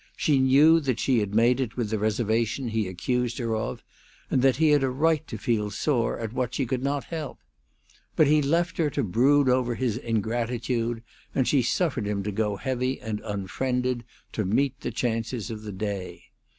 She 0.17 0.39
knew 0.39 0.79
that 0.79 0.99
she 0.99 1.19
had 1.19 1.35
made 1.35 1.59
it 1.59 1.77
with 1.77 1.91
the 1.91 1.99
reservation 1.99 2.69
he 2.69 2.87
accused 2.87 3.37
her 3.37 3.55
of, 3.55 3.83
and 4.31 4.41
that 4.41 4.55
he 4.55 4.69
had 4.69 4.81
a 4.83 4.89
right 4.89 5.27
to 5.27 5.37
feel 5.37 5.69
sore 5.69 6.17
at 6.17 6.33
what 6.33 6.55
she 6.55 6.65
could 6.65 6.81
not 6.81 7.03
help. 7.03 7.37
But 8.15 8.25
he 8.25 8.41
left 8.41 8.79
her 8.79 8.89
to 8.89 9.03
brood 9.03 9.47
over 9.47 9.75
his 9.75 9.97
ingratitude, 9.97 11.03
and 11.35 11.47
she 11.47 11.61
suffered 11.61 12.07
him 12.07 12.23
to 12.23 12.31
go 12.31 12.55
heavy 12.55 12.99
and 12.99 13.21
unfriended 13.23 14.03
to 14.31 14.43
meet 14.43 14.79
the 14.79 14.89
chances 14.89 15.51
of 15.51 15.61
the 15.61 15.71
day. 15.71 16.23